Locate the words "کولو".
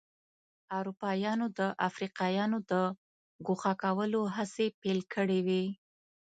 3.83-4.21